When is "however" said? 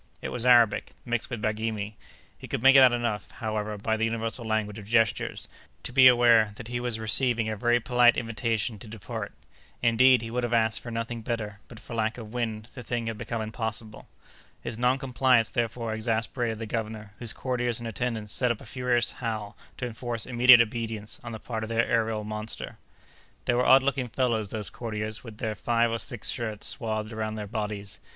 3.29-3.77